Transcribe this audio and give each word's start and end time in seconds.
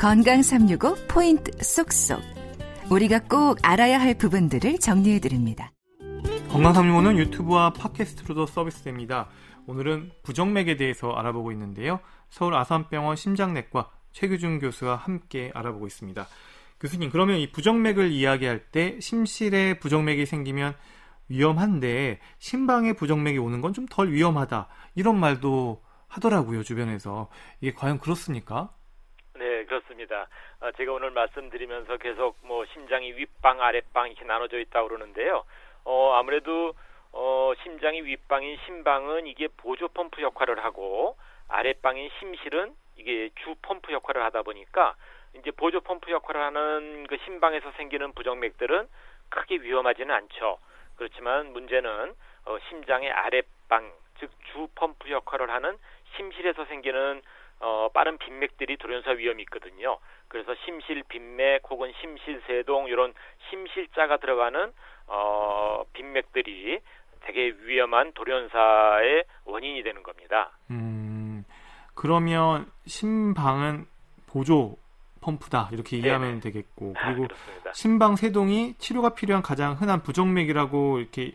건강 0.00 0.40
365 0.40 0.94
포인트 1.08 1.52
쏙쏙. 1.62 2.22
우리가 2.90 3.18
꼭 3.18 3.58
알아야 3.62 4.00
할 4.00 4.14
부분들을 4.14 4.78
정리해 4.78 5.20
드립니다. 5.20 5.72
건강 6.48 6.72
365는 6.72 7.18
유튜브와 7.18 7.74
팟캐스트로도 7.74 8.46
서비스됩니다. 8.46 9.28
오늘은 9.66 10.10
부정맥에 10.22 10.78
대해서 10.78 11.12
알아보고 11.12 11.52
있는데요. 11.52 12.00
서울 12.30 12.54
아산병원 12.54 13.16
심장내과 13.16 13.90
최규준 14.12 14.58
교수와 14.60 14.96
함께 14.96 15.50
알아보고 15.52 15.86
있습니다. 15.86 16.26
교수님, 16.80 17.10
그러면 17.10 17.36
이 17.36 17.52
부정맥을 17.52 18.10
이야기할 18.10 18.70
때 18.72 18.98
심실에 19.00 19.80
부정맥이 19.80 20.24
생기면 20.24 20.76
위험한데 21.28 22.20
심방에 22.38 22.94
부정맥이 22.94 23.36
오는 23.36 23.60
건 23.60 23.74
좀 23.74 23.84
덜 23.84 24.10
위험하다. 24.10 24.66
이런 24.94 25.20
말도 25.20 25.82
하더라고요, 26.08 26.62
주변에서. 26.62 27.28
이게 27.60 27.74
과연 27.74 27.98
그렇습니까? 27.98 28.70
네, 29.70 29.78
그렇습니다. 29.78 30.26
아, 30.58 30.72
제가 30.72 30.92
오늘 30.92 31.10
말씀드리면서 31.12 31.96
계속 31.98 32.36
뭐 32.42 32.66
심장이 32.72 33.12
윗방, 33.12 33.62
아랫방 33.62 34.08
이렇게 34.08 34.24
나눠져 34.24 34.58
있다고 34.58 34.88
그러는데요. 34.88 35.44
어, 35.84 36.12
아무래도 36.14 36.74
어, 37.12 37.52
심장이 37.62 38.02
윗방인 38.02 38.58
심방은 38.66 39.28
이게 39.28 39.46
보조 39.56 39.86
펌프 39.86 40.22
역할을 40.22 40.64
하고 40.64 41.16
아랫방인 41.48 42.10
심실은 42.18 42.74
이게 42.96 43.30
주 43.44 43.54
펌프 43.62 43.92
역할을 43.92 44.24
하다 44.24 44.42
보니까 44.42 44.96
이제 45.34 45.52
보조 45.52 45.80
펌프 45.80 46.10
역할을 46.10 46.40
하는 46.40 47.06
그 47.06 47.16
심방에서 47.24 47.70
생기는 47.76 48.12
부정맥들은 48.12 48.88
크게 49.28 49.58
위험하지는 49.58 50.12
않죠. 50.12 50.58
그렇지만 50.96 51.52
문제는 51.52 52.14
어, 52.46 52.58
심장의 52.68 53.08
아랫방 53.12 53.92
즉 54.18 54.30
주 54.52 54.68
펌프 54.74 55.10
역할을 55.10 55.50
하는 55.50 55.78
심실에서 56.16 56.64
생기는 56.66 57.22
어, 57.60 57.88
빠른 57.92 58.18
빈맥들이 58.18 58.76
돌연사 58.78 59.10
위험이 59.10 59.42
있거든요. 59.42 59.98
그래서 60.28 60.54
심실 60.64 61.02
빈맥 61.08 61.62
혹은 61.70 61.92
심실 62.00 62.40
세동 62.46 62.88
이런 62.88 63.12
심실자가 63.50 64.16
들어가는 64.18 64.72
어, 65.06 65.82
빈맥들이 65.92 66.80
되게 67.22 67.48
위험한 67.64 68.12
돌연사의 68.14 69.24
원인이 69.44 69.82
되는 69.82 70.02
겁니다. 70.02 70.50
음, 70.70 71.44
그러면 71.94 72.70
심방은 72.86 73.86
보조 74.26 74.76
펌프다 75.20 75.68
이렇게 75.72 75.98
이해하면 75.98 76.40
되겠고 76.40 76.94
아, 76.96 77.04
그리고 77.04 77.26
그렇습니다. 77.26 77.72
심방 77.74 78.16
세동이 78.16 78.74
치료가 78.78 79.10
필요한 79.10 79.42
가장 79.42 79.74
흔한 79.74 80.02
부정맥이라고 80.02 80.98
이렇게 80.98 81.34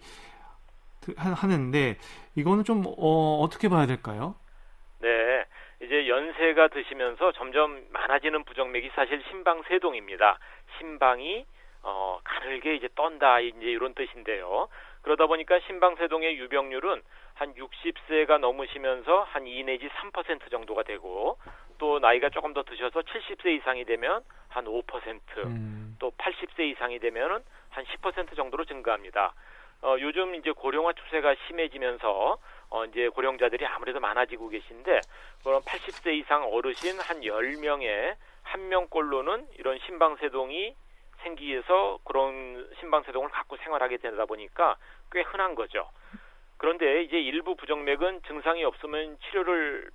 하- 1.18 1.34
하는데 1.34 1.98
이거는 2.36 2.64
좀 2.64 2.84
어, 2.88 3.40
어떻게 3.42 3.70
봐야 3.70 3.86
될까요? 3.86 4.34
네. 5.86 6.00
이제 6.00 6.08
연세가 6.08 6.70
드시면서 6.70 7.32
점점 7.34 7.86
많아지는 7.92 8.44
부정맥이 8.44 8.92
사실 8.96 9.24
심방 9.30 9.64
세동입니다. 9.68 10.40
심방이 10.78 11.46
어, 11.84 12.20
가늘게 12.24 12.76
이제 12.76 12.90
떤다 12.96 13.40
이제 13.40 13.66
이런 13.66 13.94
뜻인데요. 13.94 14.68
그러다 15.04 15.28
보니까 15.28 15.60
심방 15.68 15.96
세동의 15.96 16.38
유병률은 16.38 17.02
한 17.36 17.54
60세가 17.54 18.40
넘으시면서 18.40 19.24
한 19.30 19.46
2 19.46 19.64
내지 19.64 19.88
3% 19.88 20.50
정도가 20.50 20.84
되고 20.84 21.38
또 21.78 22.00
나이가 22.00 22.30
조금 22.30 22.54
더 22.54 22.64
드셔서 22.64 23.02
70세 23.02 23.58
이상이 23.58 23.86
되면 23.86 24.24
한 24.50 24.66
5%, 24.66 25.20
음, 25.46 25.96
또 26.00 26.12
80세 26.18 26.62
이상이 26.72 27.00
되면은 27.00 27.44
한 27.70 27.86
10% 27.86 28.36
정도로 28.36 28.66
증가합니다. 28.66 29.34
어, 29.82 29.98
요즘 30.00 30.34
이제 30.34 30.52
고령화 30.52 30.94
추세가 30.94 31.36
심해지면서 31.46 32.38
어, 32.76 32.84
이제 32.84 33.08
고령자들이 33.08 33.66
아무래도 33.66 34.02
많아지고 34.02 34.50
계신데 34.50 35.00
그런 35.46 35.62
80세 35.62 36.14
이상 36.16 36.44
어르신 36.44 37.00
한 37.00 37.22
10명에 37.22 38.16
한 38.44 38.68
명꼴로는 38.68 39.48
이런 39.58 39.80
심방세동이 39.86 40.76
생기해서 41.24 42.00
그런 42.04 42.70
심방세동을 42.82 43.30
갖고 43.30 43.56
생활하게 43.56 43.98
되다 43.98 44.26
보니까 44.26 44.76
꽤 45.14 45.22
흔한 45.22 45.56
거죠. 45.56 45.90
그런데 46.58 47.04
이제 47.04 47.18
일부 47.18 47.56
부정맥은 47.56 48.24
증상이 48.28 48.66
없으면 48.66 49.18
치료를 49.22 49.90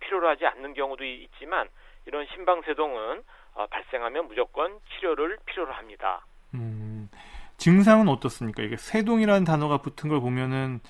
필요로 0.00 0.28
하지 0.28 0.44
않는 0.44 0.74
경우도 0.74 1.04
있지만 1.04 1.68
이런 2.04 2.26
심방세동은 2.34 3.22
어, 3.54 3.66
발생하면 3.68 4.28
무조건 4.28 4.78
치료를 4.90 5.38
필요로 5.46 5.72
합니다. 5.72 6.26
음, 6.52 7.08
증상은 7.56 8.08
어떻습니까? 8.08 8.62
이게 8.62 8.76
세동이라는 8.76 9.44
단어가 9.44 9.78
붙은 9.78 10.10
걸 10.10 10.20
보면은 10.20 10.80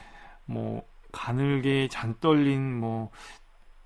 뭐 0.45 0.83
가늘게 1.17 1.89
잔 1.89 2.15
떨린 2.21 2.79
뭐 2.79 3.11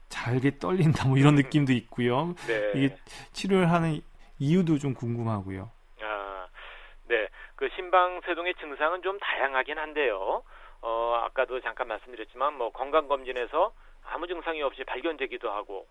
잘게 0.09 0.59
떨린다 0.59 1.07
뭐 1.07 1.17
이런 1.17 1.37
느낌도 1.37 1.73
있고요. 1.73 2.35
네. 2.49 2.73
이게 2.75 2.97
치료를 3.33 3.71
하는 3.71 4.01
이유도 4.41 4.79
좀 4.79 4.95
궁금하고요. 4.95 5.71
아, 6.03 6.49
네. 7.07 7.29
그 7.55 7.69
심방세동의 7.77 8.55
증상은 8.57 9.03
좀 9.03 9.19
다양하긴 9.21 9.79
한데요. 9.79 10.43
어, 10.83 11.21
아까도 11.25 11.61
잠깐 11.61 11.89
말씀드렸지만 11.89 12.55
뭐 12.55 12.73
건강 12.73 13.07
검진에서 13.07 13.73
아무 14.07 14.27
증상이 14.27 14.63
없이 14.63 14.83
발견되기도 14.85 15.51
하고 15.51 15.87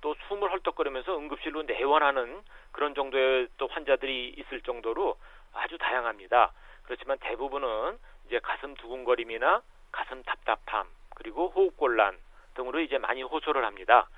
또 0.00 0.14
숨을 0.28 0.52
헐떡거리면서 0.52 1.16
응급실로 1.16 1.62
내원하는 1.62 2.42
그런 2.70 2.94
정도의 2.94 3.48
또 3.56 3.66
환자들이 3.66 4.34
있을 4.38 4.60
정도로 4.60 5.16
아주 5.52 5.76
다양합니다. 5.78 6.52
그렇지만 6.82 7.18
대부분은 7.18 7.98
이제 8.26 8.38
가슴 8.40 8.74
두근거림이나 8.74 9.62
가슴 9.94 10.22
답답함 10.24 10.88
그리고 11.14 11.48
호흡곤란 11.48 12.18
등으로 12.54 12.80
이제 12.80 12.98
많이 12.98 13.22
호소를 13.22 13.64
합니다. 13.64 14.08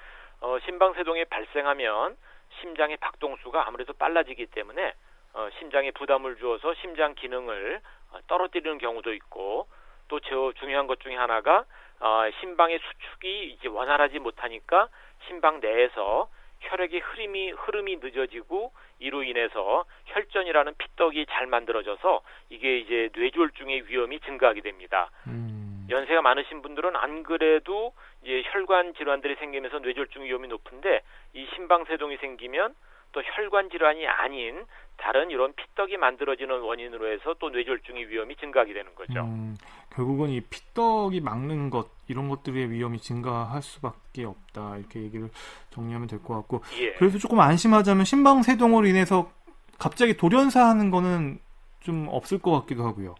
어, 0.40 0.58
심방세동이 0.64 1.26
발생하면 1.26 2.16
심장의 2.60 2.96
박동수가 2.96 3.66
아무래도 3.66 3.92
빨라지기 3.92 4.46
때문에 4.46 4.94
어, 5.34 5.48
심장에 5.58 5.90
부담을 5.90 6.36
주어서 6.36 6.74
심장 6.80 7.14
기능을 7.14 7.80
어, 8.12 8.18
떨어뜨리는 8.26 8.78
경우도 8.78 9.12
있고 9.14 9.68
또저 10.08 10.52
중요한 10.58 10.86
것 10.86 11.00
중에 11.00 11.14
하나가 11.14 11.64
어, 12.00 12.22
심방의 12.40 12.78
수축이 12.78 13.52
이제 13.52 13.68
원활하지 13.68 14.18
못하니까 14.18 14.88
심방 15.26 15.60
내에서 15.60 16.28
혈액의 16.60 17.00
흐름이 17.00 17.50
흐름이 17.50 17.96
늦어지고 18.02 18.72
이로 18.98 19.22
인해서 19.22 19.84
혈전이라는 20.06 20.74
피떡이 20.78 21.26
잘 21.26 21.46
만들어져서 21.46 22.22
이게 22.48 22.78
이제 22.78 23.10
뇌졸중의 23.14 23.88
위험이 23.88 24.20
증가하게 24.20 24.62
됩니다. 24.62 25.10
음, 25.26 25.55
연세가 25.90 26.22
많으신 26.22 26.62
분들은 26.62 26.96
안 26.96 27.22
그래도 27.22 27.92
이제 28.22 28.42
혈관 28.52 28.94
질환들이 28.94 29.36
생기면서 29.36 29.78
뇌졸중 29.78 30.24
위험이 30.24 30.48
높은데 30.48 31.02
이 31.34 31.46
심방세동이 31.54 32.16
생기면 32.18 32.74
또 33.12 33.22
혈관 33.22 33.70
질환이 33.70 34.06
아닌 34.06 34.64
다른 34.96 35.30
이런 35.30 35.52
피떡이 35.54 35.96
만들어지는 35.96 36.60
원인으로 36.60 37.10
해서 37.12 37.34
또 37.38 37.50
뇌졸중의 37.50 38.08
위험이 38.08 38.36
증가하게 38.36 38.72
되는 38.72 38.94
거죠. 38.94 39.20
음, 39.20 39.56
결국은 39.94 40.30
이 40.30 40.40
피떡이 40.40 41.20
막는 41.20 41.70
것 41.70 41.88
이런 42.08 42.28
것들의 42.28 42.70
위험이 42.70 42.98
증가할 42.98 43.62
수밖에 43.62 44.24
없다 44.24 44.76
이렇게 44.78 45.00
얘기를 45.02 45.28
정리하면 45.70 46.08
될 46.08 46.22
것 46.22 46.34
같고 46.34 46.62
예. 46.80 46.92
그래서 46.94 47.18
조금 47.18 47.40
안심하자면 47.40 48.04
심방세동으로 48.04 48.86
인해서 48.86 49.30
갑자기 49.78 50.16
돌연사하는 50.16 50.90
거는 50.90 51.38
좀 51.80 52.08
없을 52.10 52.38
것 52.38 52.50
같기도 52.60 52.84
하고요. 52.84 53.14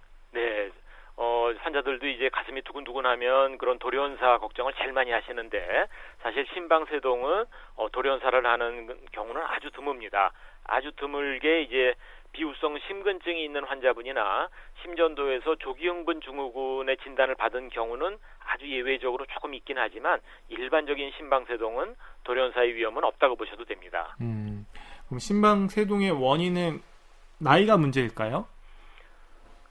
환자들도 1.77 2.07
이제 2.07 2.29
가슴이 2.31 2.63
두근두근하면 2.63 3.59
그런 3.59 3.79
돌연사 3.79 4.39
걱정을 4.39 4.73
제일 4.79 4.93
많이 4.93 5.11
하시는데 5.11 5.87
사실 6.23 6.47
심방세동은 6.55 7.45
어, 7.77 7.89
돌연사를 7.91 8.47
하는 8.47 8.97
경우는 9.13 9.43
아주 9.43 9.71
드뭅니다. 9.71 10.31
아주 10.65 10.93
드물게 10.97 11.63
이제 11.63 11.95
비우성 12.33 12.79
심근증이 12.87 13.45
있는 13.45 13.65
환자분이나 13.65 14.49
심전도에서 14.83 15.57
조기흥분 15.57 16.21
증후군의 16.23 16.97
진단을 17.03 17.35
받은 17.35 17.71
경우는 17.71 18.19
아주 18.47 18.69
예외적으로 18.69 19.27
조금 19.27 19.55
있긴 19.55 19.79
하지만 19.79 20.21
일반적인 20.49 21.13
심방세동은 21.17 21.95
돌연사의 22.25 22.75
위험은 22.75 23.05
없다고 23.05 23.37
보셔도 23.37 23.65
됩니다. 23.65 24.17
음, 24.21 24.67
그럼 25.07 25.19
심방세동의 25.19 26.11
원인은 26.11 26.81
나이가 27.39 27.77
문제일까요? 27.77 28.47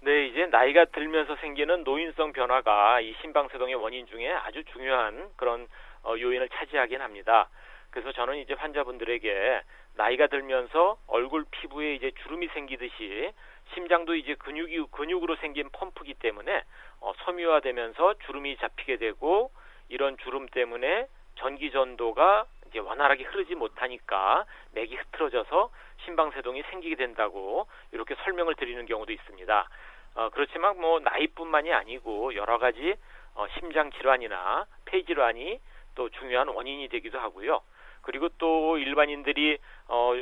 네, 0.06 0.28
이제 0.28 0.46
나이가 0.46 0.86
들면서 0.86 1.36
생기는 1.38 1.84
노인성 1.84 2.31
변화가 2.31 3.02
이 3.02 3.16
심방세동의 3.22 3.74
원인 3.74 4.06
중에 4.06 4.31
아주 4.31 4.63
중요한 4.66 5.31
그런 5.36 5.68
어, 6.04 6.13
요인을 6.16 6.48
차지하긴 6.50 7.02
합니다. 7.02 7.50
그래서 7.90 8.12
저는 8.12 8.38
이제 8.38 8.54
환자분들에게 8.54 9.62
나이가 9.96 10.28
들면서 10.28 11.00
얼굴 11.07 11.46
피부에 11.50 11.96
이제 11.96 12.12
주름이 12.22 12.50
생기듯이 12.50 13.31
심장도 13.74 14.13
이제 14.13 14.36
근육이 14.36 14.92
근육으로 14.92 15.38
생긴 15.38 15.69
펌프기 15.72 16.13
때문에 16.13 16.62
어, 17.01 17.13
섬유화되면서 17.25 18.13
주름이 18.28 18.58
잡히게 18.58 18.98
되고 18.98 19.50
이런 19.90 20.19
주름 20.19 20.46
때문에 20.50 21.08
전기 21.38 21.72
전도가 21.72 22.46
이제 22.68 22.78
원활하게 22.78 23.24
흐르지 23.24 23.56
못하니까 23.56 24.46
맥이 24.74 24.98
흐트러져서 24.98 25.72
심방세동이 26.04 26.62
생기게 26.69 26.96
된다고 26.96 27.66
이렇게 27.92 28.13
설명을 28.24 28.54
드리는 28.54 28.86
경우도 28.86 29.12
있습니다. 29.12 29.68
어, 30.16 30.30
그렇지만 30.30 30.80
뭐 30.80 31.00
나이뿐만이 31.00 31.72
아니고 31.74 32.36
여러 32.36 32.58
가지 32.58 32.96
어, 33.36 33.46
심장 33.60 33.92
질환이나 33.92 34.66
폐 34.86 35.04
질환이 35.04 35.60
또 35.94 36.10
중요한 36.10 36.48
원인이 36.48 36.88
되기도 36.90 37.20
하고요. 37.20 37.62
그리고 38.02 38.30
또 38.38 38.78
일반인들이 38.78 39.58
어, 39.88 40.14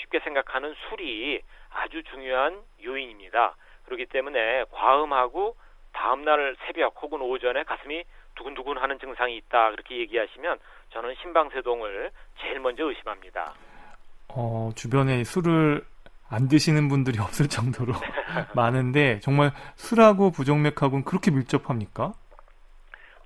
쉽게 0.00 0.20
생각하는 0.20 0.74
술이 0.88 1.42
아주 1.70 2.02
중요한 2.04 2.62
요인입니다. 2.82 3.56
그렇기 3.84 4.06
때문에 4.06 4.64
과음하고 4.70 5.56
다음날 5.92 6.56
새벽 6.66 6.94
혹은 7.02 7.20
오전에 7.20 7.62
가슴이 7.64 8.04
두근두근 8.34 8.78
하는 8.78 8.98
증상이 8.98 9.36
있다 9.36 9.70
그렇게 9.70 9.98
얘기하시면 9.98 10.58
저는 10.90 11.14
심방세동을 11.22 12.10
제일 12.40 12.60
먼저 12.60 12.84
의심합니다. 12.84 13.54
어, 14.28 14.70
주변에 14.74 15.24
술을 15.24 15.82
안 16.28 16.48
드시는 16.48 16.88
분들이 16.88 17.18
없을 17.20 17.48
정도로 17.48 17.92
많은데 18.54 19.20
정말 19.20 19.52
술하고 19.76 20.30
부정맥하고는 20.30 21.04
그렇게 21.04 21.30
밀접합니까? 21.30 22.14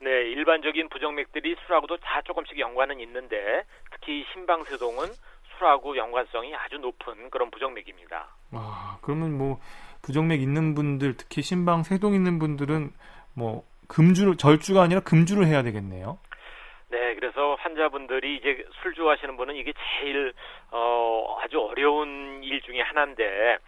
네, 0.02 0.10
일반적인 0.30 0.88
부정맥들이 0.88 1.56
술하고도 1.66 1.98
다 1.98 2.22
조금씩 2.24 2.58
연관은 2.58 3.00
있는데 3.00 3.64
특히 3.92 4.24
심방세동은 4.32 5.06
술하고 5.58 5.96
연관성이 5.96 6.54
아주 6.56 6.78
높은 6.78 7.28
그런 7.30 7.50
부정맥입니다. 7.50 8.28
아, 8.52 8.98
그러면 9.02 9.36
뭐 9.36 9.60
부정맥 10.02 10.40
있는 10.40 10.74
분들, 10.74 11.16
특히 11.18 11.42
심방세동 11.42 12.14
있는 12.14 12.38
분들은 12.38 12.92
뭐 13.34 13.64
금주를 13.88 14.36
절주가 14.36 14.82
아니라 14.82 15.00
금주를 15.00 15.46
해야 15.46 15.62
되겠네요. 15.62 16.18
네, 16.90 17.14
그래서 17.14 17.54
환자분들이 17.60 18.36
이제 18.36 18.64
술 18.82 18.94
좋아하시는 18.94 19.36
분은 19.36 19.54
이게 19.54 19.72
제일 20.00 20.32
어 20.72 21.38
아주 21.40 21.60
어려운 21.60 22.42
일 22.42 22.60
중에 22.62 22.80
하나인데 22.80 23.58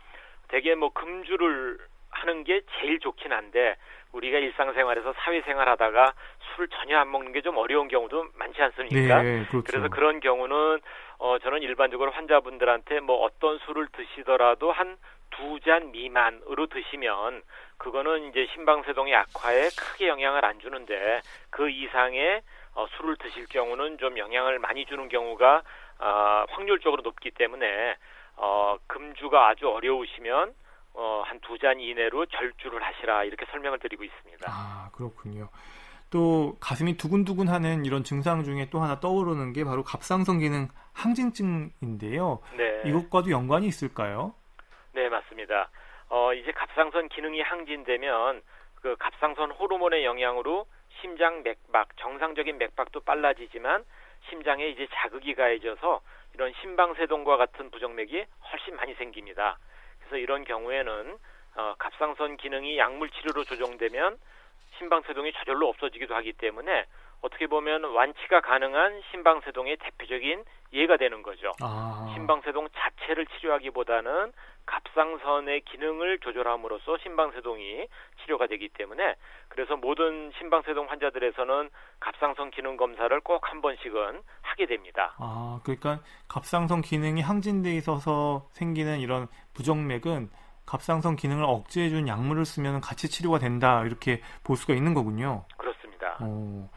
대개 0.48 0.74
뭐 0.74 0.90
금주를 0.92 1.78
하는 2.10 2.44
게 2.44 2.60
제일 2.80 2.98
좋긴 2.98 3.32
한데 3.32 3.76
우리가 4.12 4.38
일상생활에서 4.38 5.14
사회생활 5.14 5.68
하다가 5.68 6.12
술 6.54 6.68
전혀 6.68 6.98
안 6.98 7.10
먹는 7.10 7.32
게 7.32 7.40
좀 7.42 7.56
어려운 7.56 7.88
경우도 7.88 8.26
많지 8.34 8.60
않습니까? 8.60 9.22
네, 9.22 9.44
그렇죠. 9.50 9.64
그래서 9.66 9.88
그런 9.88 10.20
경우는 10.20 10.80
어 11.18 11.38
저는 11.38 11.62
일반적으로 11.62 12.10
환자분들한테 12.10 13.00
뭐 13.00 13.22
어떤 13.24 13.58
술을 13.60 13.86
드시더라도 13.92 14.72
한 14.72 14.98
두 15.34 15.58
잔 15.60 15.92
미만으로 15.92 16.66
드시면 16.66 17.40
그거는 17.78 18.28
이제 18.28 18.46
심방세동의 18.52 19.14
악화에 19.14 19.70
크게 19.70 20.08
영향을 20.08 20.44
안 20.44 20.60
주는데 20.60 21.22
그 21.48 21.70
이상의 21.70 22.42
어, 22.74 22.86
술을 22.96 23.16
드실 23.16 23.46
경우는 23.46 23.98
좀 23.98 24.16
영향을 24.18 24.58
많이 24.58 24.86
주는 24.86 25.08
경우가 25.08 25.62
어, 25.98 26.44
확률적으로 26.50 27.02
높기 27.02 27.30
때문에 27.30 27.96
어, 28.36 28.76
금주가 28.86 29.48
아주 29.48 29.68
어려우시면 29.68 30.54
어, 30.94 31.22
한 31.26 31.40
두 31.40 31.58
잔 31.58 31.80
이내로 31.80 32.26
절주를 32.26 32.82
하시라 32.82 33.24
이렇게 33.24 33.46
설명을 33.50 33.78
드리고 33.78 34.04
있습니다. 34.04 34.46
아 34.50 34.90
그렇군요. 34.94 35.48
또 36.10 36.56
가슴이 36.60 36.96
두근두근하는 36.98 37.84
이런 37.86 38.04
증상 38.04 38.44
중에 38.44 38.68
또 38.70 38.80
하나 38.80 39.00
떠오르는 39.00 39.52
게 39.54 39.64
바로 39.64 39.82
갑상선 39.82 40.40
기능 40.40 40.68
항진증인데요. 40.92 42.40
네. 42.56 42.82
이것과도 42.86 43.30
연관이 43.30 43.66
있을까요? 43.66 44.34
네, 44.92 45.08
맞습니다. 45.08 45.70
어, 46.08 46.34
이제 46.34 46.52
갑상선 46.52 47.08
기능이 47.08 47.40
항진되면 47.40 48.42
그 48.82 48.96
갑상선 48.98 49.52
호르몬의 49.52 50.04
영향으로 50.04 50.66
심장 51.02 51.42
맥박, 51.42 51.94
정상적인 51.98 52.58
맥박도 52.58 53.00
빨라지지만 53.00 53.84
심장에 54.30 54.68
이제 54.68 54.86
자극이 54.92 55.34
가해져서 55.34 56.00
이런 56.34 56.52
심방세동과 56.62 57.36
같은 57.36 57.70
부정맥이 57.70 58.24
훨씬 58.50 58.76
많이 58.76 58.94
생깁니다. 58.94 59.58
그래서 59.98 60.16
이런 60.16 60.44
경우에는 60.44 61.18
어, 61.56 61.74
갑상선 61.78 62.38
기능이 62.38 62.78
약물 62.78 63.10
치료로 63.10 63.44
조정되면 63.44 64.16
심방세동이 64.78 65.32
저절로 65.34 65.68
없어지기도 65.68 66.14
하기 66.14 66.32
때문에 66.34 66.86
어떻게 67.22 67.46
보면 67.46 67.84
완치가 67.84 68.40
가능한 68.40 69.00
심방세동의 69.10 69.76
대표적인 69.78 70.44
예가 70.72 70.96
되는 70.96 71.22
거죠. 71.22 71.52
아, 71.62 72.10
심방세동 72.14 72.68
자체를 72.74 73.26
치료하기보다는 73.26 74.32
갑상선의 74.66 75.62
기능을 75.62 76.18
조절함으로써 76.20 76.98
심방세동이 76.98 77.86
치료가 78.22 78.46
되기 78.46 78.68
때문에 78.68 79.14
그래서 79.48 79.76
모든 79.76 80.32
심방세동 80.38 80.88
환자들에서는 80.90 81.70
갑상선 82.00 82.50
기능 82.50 82.76
검사를 82.76 83.20
꼭 83.20 83.42
한 83.42 83.60
번씩은 83.60 84.22
하게 84.42 84.66
됩니다. 84.66 85.14
아, 85.18 85.60
그러니까 85.64 86.00
갑상선 86.28 86.82
기능이 86.82 87.20
항진돼 87.20 87.72
있어서 87.76 88.48
생기는 88.52 88.98
이런 89.00 89.26
부정맥은 89.54 90.30
갑상선 90.64 91.16
기능을 91.16 91.44
억제해 91.44 91.88
준 91.88 92.06
약물을 92.08 92.44
쓰면 92.44 92.80
같이 92.80 93.08
치료가 93.10 93.38
된다 93.38 93.82
이렇게 93.84 94.20
볼 94.44 94.56
수가 94.56 94.74
있는 94.74 94.94
거군요. 94.94 95.44
그렇습니다. 95.56 96.16
어, 96.20 96.70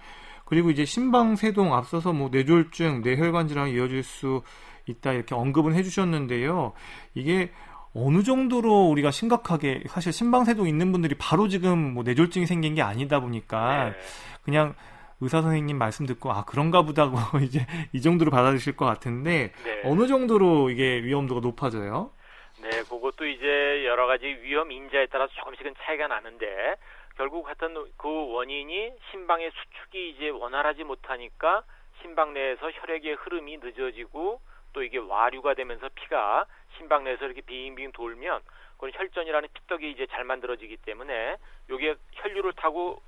그리고 0.46 0.70
이제 0.70 0.86
심방세동 0.86 1.74
앞서서 1.74 2.14
뭐 2.14 2.30
뇌졸중, 2.30 3.02
뇌혈관 3.02 3.48
질환이 3.48 3.74
이어질 3.74 4.04
수 4.04 4.42
있다 4.88 5.14
이렇게 5.14 5.36
언급은 5.36 5.74
해주셨는데요. 5.74 6.74
이게 7.16 7.52
어느 7.96 8.24
정도로 8.24 8.88
우리가 8.90 9.10
심각하게 9.10 9.84
사실 9.88 10.12
심방세동 10.14 10.68
있는 10.68 10.92
분들이 10.92 11.16
바로 11.18 11.48
지금 11.48 11.94
뭐 11.94 12.04
뇌졸중이 12.04 12.46
생긴 12.46 12.76
게 12.76 12.82
아니다 12.82 13.20
보니까 13.20 13.90
네. 13.90 13.96
그냥 14.44 14.76
의사 15.22 15.42
선생님 15.42 15.78
말씀 15.78 16.06
듣고 16.06 16.32
아 16.32 16.44
그런가 16.44 16.82
보다고 16.82 17.18
이제 17.40 17.66
이 17.94 18.02
정도로 18.02 18.32
받아들이실 18.32 18.76
것 18.76 18.86
같은데 18.86 19.54
네. 19.64 19.82
어느 19.86 20.08
정도로 20.08 20.70
이게 20.70 21.02
위험도가 21.04 21.40
높아져요? 21.40 22.12
네, 22.62 22.70
그것도 22.84 23.26
이제 23.28 23.86
여러 23.86 24.08
가지 24.08 24.26
위험 24.26 24.72
인자에 24.72 25.08
따라서 25.12 25.32
조금씩은 25.34 25.76
차이가 25.84 26.08
나는데 26.08 26.76
결국 27.18 27.48
하여튼 27.48 27.74
그 27.98 28.34
원인이 28.34 28.94
심방의 29.12 29.52
수축이 29.52 30.10
이제 30.10 30.30
원활하지 30.30 30.84
못하니까 30.84 31.64
심방 32.02 32.34
내에서 32.34 32.70
혈액의 32.72 33.16
흐름이 33.16 33.58
늦어지고 33.58 34.42
또 34.74 34.84
이게 34.84 34.98
와류가 34.98 35.54
되면서 35.54 35.90
피가 35.96 36.46
심방 36.78 37.06
내에서 37.06 37.26
이렇게 37.26 37.42
빙빙 37.42 37.94
돌면 37.94 38.42
그건 38.74 38.92
혈전이라는 38.94 39.50
피떡이 39.54 39.92
이제 39.92 40.06
잘 40.08 40.26
만들어지기 40.26 40.78
때문에 40.78 41.38
요게 41.70 41.96
혈류를 42.12 42.54
타고 42.54 43.02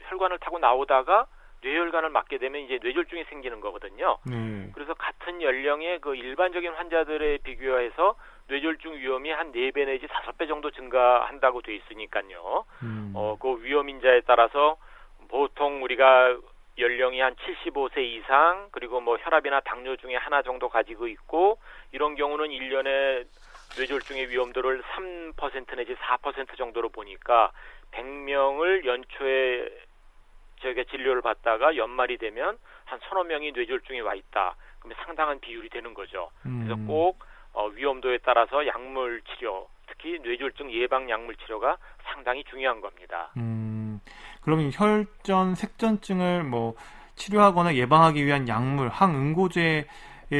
혈관을 0.00 0.38
타고 0.40 0.58
나오다가 0.58 1.26
뇌혈관을 1.62 2.10
맞게 2.10 2.38
되면 2.38 2.60
이제 2.62 2.80
뇌졸중이 2.82 3.24
생기는 3.24 3.60
거거든요. 3.60 4.18
네. 4.26 4.70
그래서 4.74 4.94
같은 4.94 5.40
연령의 5.40 6.00
그 6.00 6.16
일반적인 6.16 6.72
환자들에 6.72 7.38
비교해서 7.38 8.16
뇌졸중 8.48 8.94
위험이 8.96 9.30
한 9.30 9.52
4배 9.52 9.86
내지 9.86 10.06
5배 10.06 10.48
정도 10.48 10.70
증가한다고 10.70 11.62
돼 11.62 11.74
있으니까요. 11.76 12.64
음. 12.82 13.12
어, 13.14 13.36
그 13.40 13.62
위험 13.62 13.88
인자에 13.88 14.22
따라서 14.26 14.76
보통 15.28 15.82
우리가 15.82 16.36
연령이 16.78 17.20
한 17.20 17.34
75세 17.34 17.98
이상 17.98 18.68
그리고 18.72 19.00
뭐 19.00 19.16
혈압이나 19.18 19.60
당뇨 19.60 19.96
중에 19.96 20.16
하나 20.16 20.42
정도 20.42 20.68
가지고 20.68 21.06
있고 21.08 21.58
이런 21.92 22.14
경우는 22.14 22.48
1년에 22.48 23.26
뇌졸중의 23.76 24.30
위험도를 24.30 24.82
3% 24.82 25.76
내지 25.76 25.94
4% 25.94 26.56
정도로 26.56 26.88
보니까 26.90 27.52
100명을 27.92 28.84
연초에 28.84 29.68
저희가 30.60 30.84
진료를 30.84 31.22
받다가 31.22 31.76
연말이 31.76 32.18
되면 32.18 32.58
한 32.84 32.98
서너 33.08 33.24
명이 33.24 33.52
뇌졸중에 33.52 34.00
와 34.00 34.14
있다. 34.14 34.56
그러면 34.78 34.96
상당한 35.04 35.40
비율이 35.40 35.68
되는 35.68 35.94
거죠. 35.94 36.30
그래서 36.42 36.74
음. 36.74 36.86
꼭 36.86 37.18
어, 37.52 37.66
위험도에 37.66 38.18
따라서 38.24 38.66
약물 38.66 39.22
치료, 39.22 39.68
특히 39.86 40.18
뇌졸중 40.20 40.72
예방 40.72 41.08
약물 41.10 41.36
치료가 41.36 41.76
상당히 42.04 42.44
중요한 42.44 42.80
겁니다. 42.80 43.30
음, 43.36 44.00
그러면 44.42 44.70
혈전, 44.72 45.54
색전증을 45.54 46.44
뭐 46.44 46.74
치료하거나 47.16 47.74
예방하기 47.74 48.24
위한 48.24 48.48
약물, 48.48 48.88
항응고제에 48.88 49.84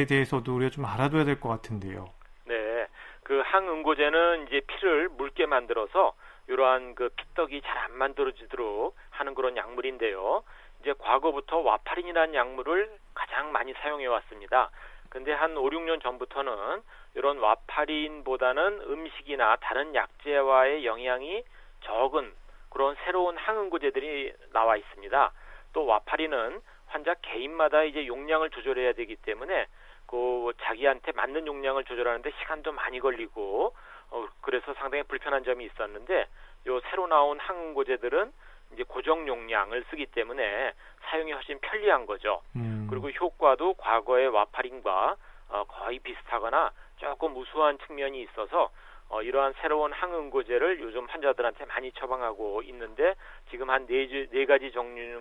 대해서도 0.07 0.55
우리가 0.55 0.71
좀 0.71 0.85
알아둬야 0.85 1.23
될 1.23 1.39
것 1.39 1.49
같은데요. 1.49 2.09
네, 2.45 2.87
그 3.23 3.41
항응고제는 3.45 4.47
이제 4.47 4.61
피를 4.67 5.09
묽게 5.09 5.45
만들어서 5.45 6.13
이러한 6.47 6.95
그 6.95 7.09
피떡이 7.09 7.61
잘 7.61 7.83
안 7.83 7.97
만들어지도록 7.97 8.95
하는 9.11 9.35
그런 9.35 9.55
약물인데요. 9.55 10.43
이제 10.81 10.93
과거부터 10.97 11.57
와파린이라는 11.59 12.33
약물을 12.33 12.89
가장 13.13 13.51
많이 13.51 13.73
사용해 13.73 14.05
왔습니다. 14.07 14.71
근데 15.13 15.31
한 15.31 15.55
5, 15.55 15.69
6년 15.69 16.01
전부터는 16.01 16.81
이런 17.13 17.37
와파린보다는 17.37 18.81
음식이나 18.81 19.57
다른 19.57 19.93
약재와의 19.93 20.87
영향이 20.87 21.43
적은 21.81 22.33
그런 22.71 22.95
새로운 23.05 23.37
항응고제들이 23.37 24.33
나와 24.53 24.75
있습니다. 24.75 25.31
또 25.73 25.85
와파린은 25.85 26.59
환자 26.87 27.13
개인마다 27.21 27.83
이제 27.83 28.07
용량을 28.07 28.49
조절해야 28.49 28.93
되기 28.93 29.15
때문에 29.17 29.67
그 30.07 30.51
자기한테 30.63 31.11
맞는 31.11 31.45
용량을 31.45 31.83
조절하는데 31.83 32.31
시간도 32.39 32.71
많이 32.71 32.99
걸리고 32.99 33.75
어 34.09 34.27
그래서 34.41 34.73
상당히 34.73 35.03
불편한 35.03 35.43
점이 35.43 35.63
있었는데 35.65 36.27
요 36.65 36.79
새로 36.89 37.05
나온 37.05 37.39
항응고제들은 37.39 38.33
이제 38.73 38.83
고정 38.87 39.27
용량을 39.27 39.85
쓰기 39.91 40.07
때문에 40.07 40.73
사용이 41.03 41.31
훨씬 41.31 41.59
편리한 41.59 42.07
거죠. 42.07 42.41
음, 42.55 42.72
그리고 42.89 43.09
효과도 43.09 43.73
과거의 43.75 44.27
와파린과 44.27 45.15
어, 45.49 45.63
거의 45.65 45.99
비슷하거나 45.99 46.71
조금 46.97 47.35
우수한 47.35 47.77
측면이 47.85 48.21
있어서 48.23 48.69
어, 49.09 49.21
이러한 49.21 49.53
새로운 49.61 49.93
항응고제를 49.93 50.79
요즘 50.81 51.05
환자들한테 51.05 51.65
많이 51.65 51.91
처방하고 51.91 52.63
있는데 52.63 53.15
지금 53.51 53.69
한네 53.69 54.45
가지 54.47 54.71
종류 54.71 55.19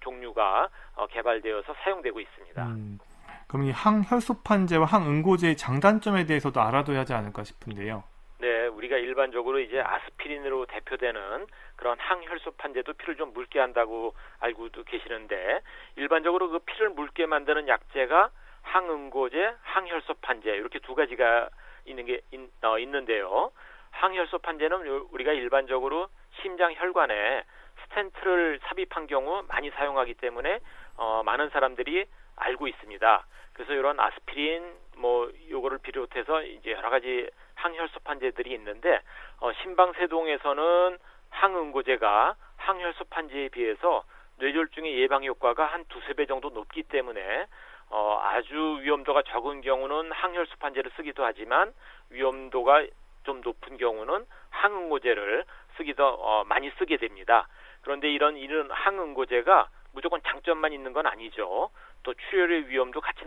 종류가 0.00 0.68
어, 0.96 1.06
개발되어서 1.08 1.74
사용되고 1.82 2.20
있습니다. 2.20 2.66
음, 2.66 2.98
그럼 3.46 3.64
이 3.64 3.70
항혈소판제와 3.70 4.86
항응고제의 4.86 5.56
장단점에 5.56 6.26
대해서도 6.26 6.60
알아둬야 6.60 7.00
하지 7.00 7.14
않을까 7.14 7.44
싶은데요. 7.44 8.04
네, 8.40 8.66
우리가 8.66 8.96
일반적으로 8.96 9.58
이제 9.58 9.80
아스피린으로 9.80 10.66
대표되는 10.66 11.46
그런 11.78 11.98
항혈소판제도 11.98 12.92
피를 12.94 13.16
좀 13.16 13.32
묽게 13.32 13.60
한다고 13.60 14.14
알고도 14.40 14.84
계시는데 14.84 15.60
일반적으로 15.96 16.50
그 16.50 16.58
피를 16.58 16.90
묽게 16.90 17.26
만드는 17.26 17.68
약제가 17.68 18.30
항응고제, 18.62 19.54
항혈소판제 19.62 20.50
이렇게 20.56 20.80
두 20.80 20.94
가지가 20.94 21.48
있는 21.86 22.04
게 22.04 22.20
있, 22.32 22.40
어, 22.64 22.78
있는데요. 22.80 23.52
항혈소판제는 23.92 24.86
우리가 25.12 25.32
일반적으로 25.32 26.08
심장 26.42 26.74
혈관에 26.74 27.44
스텐트를 27.84 28.60
삽입한 28.64 29.06
경우 29.06 29.44
많이 29.48 29.70
사용하기 29.70 30.14
때문에 30.14 30.58
어, 30.96 31.22
많은 31.24 31.48
사람들이 31.50 32.06
알고 32.36 32.66
있습니다. 32.66 33.26
그래서 33.52 33.72
이런 33.72 33.98
아스피린 33.98 34.74
뭐 34.96 35.30
요거를 35.48 35.78
비롯해서 35.78 36.42
이제 36.42 36.72
여러 36.72 36.90
가지 36.90 37.30
항혈소판제들이 37.54 38.52
있는데 38.54 39.00
어, 39.40 39.52
심방세동에서는 39.62 40.98
항응고제가 41.30 42.36
항혈소 42.56 43.04
판제에 43.10 43.48
비해서 43.48 44.04
뇌졸중의 44.38 44.98
예방 45.00 45.24
효과가 45.24 45.64
한 45.64 45.84
두세 45.88 46.14
배 46.14 46.26
정도 46.26 46.50
높기 46.50 46.82
때문에 46.82 47.46
어, 47.90 48.20
아주 48.22 48.80
위험도가 48.82 49.22
적은 49.22 49.62
경우는 49.62 50.12
항혈소 50.12 50.56
판제를 50.58 50.90
쓰기도 50.96 51.24
하지만 51.24 51.72
위험도가 52.10 52.86
좀 53.24 53.40
높은 53.40 53.76
경우는 53.76 54.26
항응고제를 54.50 55.44
쓰기도 55.76 56.06
어, 56.06 56.44
많이 56.44 56.70
쓰게 56.78 56.96
됩니다. 56.98 57.48
그런데 57.82 58.10
이런 58.10 58.36
이런 58.36 58.70
항응고제가 58.70 59.68
무조건 59.92 60.20
장점만 60.22 60.72
있는 60.72 60.92
건 60.92 61.06
아니죠. 61.06 61.70
또 62.02 62.14
출혈의 62.14 62.68
위험도 62.68 63.00
같이 63.00 63.24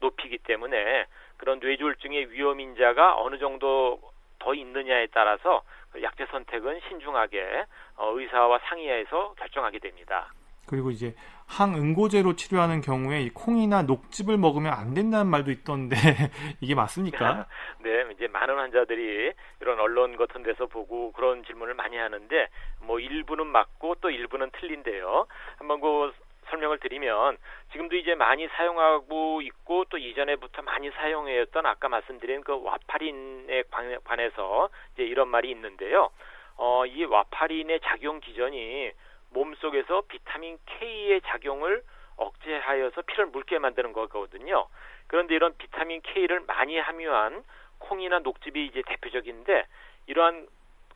높이기 0.00 0.38
때문에 0.38 1.06
그런 1.36 1.58
뇌졸중의 1.60 2.32
위험 2.32 2.60
인자가 2.60 3.16
어느 3.16 3.38
정도 3.38 4.00
더 4.40 4.54
있느냐에 4.54 5.06
따라서 5.12 5.62
그 5.92 6.02
약제 6.02 6.26
선택은 6.30 6.80
신중하게 6.88 7.66
어, 7.96 8.12
의사와 8.14 8.58
상의해서 8.64 9.34
결정하게 9.38 9.78
됩니다. 9.78 10.32
그리고 10.66 10.90
이제 10.90 11.14
항응고제로 11.46 12.36
치료하는 12.36 12.80
경우에 12.80 13.22
이 13.22 13.30
콩이나 13.30 13.82
녹즙을 13.82 14.38
먹으면 14.38 14.72
안 14.72 14.94
된다는 14.94 15.26
말도 15.26 15.50
있던데 15.50 15.96
이게 16.60 16.76
맞습니까? 16.76 17.46
네, 17.82 18.06
이제 18.14 18.28
많은 18.28 18.56
환자들이 18.56 19.32
이런 19.60 19.80
언론 19.80 20.16
같은 20.16 20.44
데서 20.44 20.66
보고 20.66 21.10
그런 21.10 21.44
질문을 21.44 21.74
많이 21.74 21.96
하는데 21.96 22.48
뭐 22.82 23.00
일부는 23.00 23.48
맞고 23.48 23.96
또 24.00 24.10
일부는 24.10 24.50
틀린데요. 24.60 25.26
한번 25.58 25.80
그 25.80 26.12
설명을 26.50 26.78
드리면 26.78 27.38
지금도 27.72 27.96
이제 27.96 28.14
많이 28.14 28.46
사용하고 28.48 29.40
있고 29.42 29.84
또 29.86 29.98
이전에부터 29.98 30.62
많이 30.62 30.90
사용해왔던 30.90 31.66
아까 31.66 31.88
말씀드린 31.88 32.42
그 32.42 32.60
와파린에 32.62 33.64
관해서 34.04 34.68
이제 34.94 35.04
이런 35.04 35.28
말이 35.28 35.50
있는데요. 35.50 36.10
어, 36.56 36.84
이 36.86 37.04
와파린의 37.04 37.80
작용 37.84 38.20
기전이 38.20 38.92
몸속에서 39.30 40.02
비타민 40.08 40.58
K의 40.66 41.22
작용을 41.22 41.82
억제하여서 42.16 43.02
피를 43.02 43.26
묽게 43.26 43.58
만드는 43.58 43.92
거거든요. 43.92 44.66
그런데 45.06 45.34
이런 45.34 45.56
비타민 45.56 46.02
K를 46.02 46.40
많이 46.40 46.78
함유한 46.78 47.42
콩이나 47.78 48.18
녹즙이 48.18 48.66
이제 48.66 48.82
대표적인데 48.86 49.66
이러한 50.06 50.46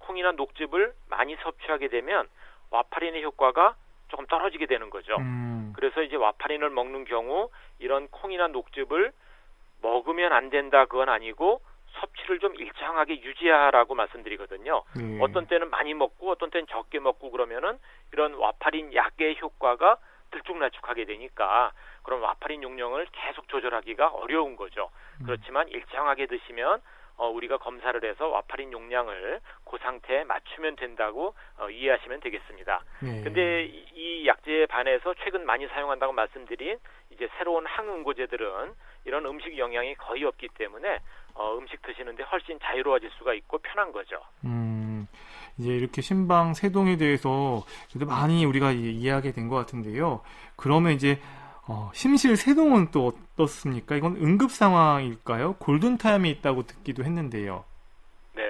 콩이나 0.01 0.33
녹즙을 0.33 0.93
많이 1.09 1.35
섭취하게 1.37 1.89
되면 1.89 2.29
와파린의 2.71 3.25
효과가 3.25 3.75
조금 4.15 4.27
떨어지게 4.27 4.67
되는 4.67 4.91
거죠. 4.91 5.17
음. 5.19 5.73
그래서 5.75 6.01
이제 6.03 6.15
와파린을 6.15 6.71
먹는 6.71 7.05
경우 7.05 7.51
이런 7.81 8.07
콩이나 8.09 8.47
녹즙을 8.47 9.11
먹으면 9.83 10.33
안 10.33 10.51
된다 10.51 10.85
그건 10.85 11.09
아니고 11.09 11.61
섭취를 11.95 12.39
좀 12.39 12.55
일정하게 12.55 13.23
유지하라고 13.23 13.97
말씀드리거든요. 13.97 14.83
네. 14.97 15.19
어떤 15.21 15.47
때는 15.47 15.69
많이 15.71 15.95
먹고 15.95 16.31
어떤 16.31 16.51
때는 16.51 16.67
적게 16.69 17.01
먹고 17.01 17.33
그러면은 17.33 17.79
이런 18.13 18.35
와파린 18.35 18.95
약의 18.95 19.39
효과가 19.41 19.97
들쭉날쭉하게 20.31 21.07
되니까 21.07 21.73
그런 22.05 22.21
와파린 22.21 22.63
용량을 22.63 23.07
계속 23.11 23.49
조절하기가 23.49 24.09
어려운 24.09 24.55
거죠. 24.55 24.91
음. 25.21 25.27
그렇지만 25.27 25.69
일정하게 25.69 26.27
드시면 26.27 26.81
어, 27.17 27.29
우리가 27.29 27.59
검사를 27.59 28.03
해서 28.05 28.29
와파린 28.29 28.73
용량을 28.73 29.41
그 29.65 29.79
상태에 29.79 30.25
맞추면 30.25 30.77
된다고 30.77 31.35
어, 31.59 31.71
이해하시면 31.71 32.21
되겠습니다. 32.21 32.83
네. 33.01 33.23
근데 33.23 33.65
이, 33.65 33.85
이 33.95 34.27
약제에 34.27 34.67
반해서 34.67 35.15
최근 35.23 35.47
많이 35.47 35.67
사용한다고 35.69 36.13
말씀드린 36.13 36.79
이제 37.11 37.29
새로운 37.39 37.67
항응고제들은 37.67 38.73
이런 39.05 39.27
음식 39.27 39.57
영양이 39.59 39.95
거의 39.95 40.25
없기 40.25 40.49
때문에 40.59 40.99
어, 41.35 41.57
음식 41.59 41.83
드시는데 41.83 42.23
훨씬 42.25 42.59
자유로워질 42.61 43.11
수가 43.19 43.35
있고 43.35 43.59
편한 43.59 43.93
거죠. 43.93 44.21
음, 44.45 45.07
이제 45.59 45.73
이렇게 45.73 46.01
신방 46.01 46.55
세동에 46.55 46.97
대해서 46.97 47.63
그래도 47.93 48.07
많이 48.07 48.45
우리가 48.45 48.71
이해하게 48.73 49.33
된 49.33 49.49
것 49.49 49.57
같은데요. 49.57 50.23
그러면 50.57 50.93
이제 50.93 51.21
어, 51.69 51.91
심실 51.95 52.37
세동은 52.37 52.91
또 52.93 53.13
어떻습니까? 53.35 53.97
이건 53.97 54.17
응급 54.17 54.51
상황일까요? 54.51 55.55
골든타임이 55.55 56.31
있다고 56.31 56.63
듣기도 56.65 57.05
했는데요. 57.05 57.65
네. 58.35 58.43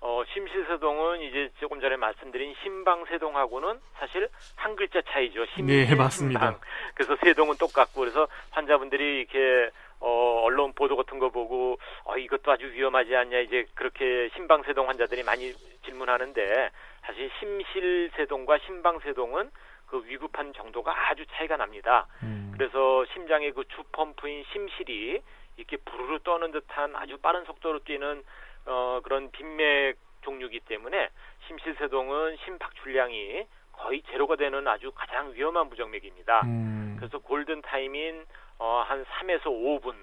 어, 0.00 0.22
심실세동은 0.32 1.20
이제 1.22 1.50
조금 1.60 1.80
전에 1.80 1.96
말씀드린 1.96 2.54
심방세동하고는 2.62 3.80
사실 3.94 4.28
한 4.56 4.76
글자 4.76 5.02
차이죠. 5.02 5.44
심실, 5.54 5.86
네, 5.86 5.94
맞습니다. 5.94 6.58
그래서 6.94 7.16
세동은 7.22 7.56
똑같고 7.56 8.00
그래서 8.00 8.28
환자분들이 8.50 9.20
이렇게 9.20 9.70
어, 10.00 10.40
언론 10.42 10.72
보도 10.72 10.96
같은 10.96 11.18
거 11.20 11.30
보고 11.30 11.78
어, 12.04 12.16
이것도 12.16 12.50
아주 12.50 12.66
위험하지 12.66 13.14
않냐 13.14 13.38
이제 13.40 13.66
그렇게 13.74 14.30
심방세동 14.34 14.88
환자들이 14.88 15.22
많이 15.22 15.52
질문하는데 15.84 16.70
사실 17.02 17.30
심실세동과 17.38 18.58
심방세동은 18.66 19.50
그 19.92 20.02
위급한 20.06 20.54
정도가 20.54 21.10
아주 21.10 21.26
차이가 21.32 21.58
납니다. 21.58 22.06
음. 22.22 22.50
그래서 22.56 23.04
심장의 23.12 23.52
그 23.52 23.62
주펌프인 23.68 24.42
심실이 24.50 25.20
이렇게 25.58 25.76
부르르 25.76 26.18
떠는 26.20 26.50
듯한 26.50 26.96
아주 26.96 27.18
빠른 27.18 27.44
속도로 27.44 27.80
뛰는 27.80 28.24
어, 28.64 29.00
그런 29.04 29.30
빈맥 29.30 29.98
종류이기 30.22 30.60
때문에 30.60 31.10
심실세동은 31.46 32.38
심박출량이 32.42 33.46
거의 33.72 34.02
제로가 34.10 34.36
되는 34.36 34.66
아주 34.66 34.92
가장 34.94 35.34
위험한 35.34 35.68
부정맥입니다. 35.68 36.40
음. 36.46 36.96
그래서 36.98 37.18
골든 37.18 37.60
타임인 37.60 38.24
어, 38.60 38.82
한 38.86 39.04
3에서 39.04 39.44
5분 39.44 39.94